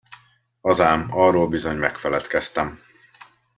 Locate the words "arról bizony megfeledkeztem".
1.11-2.79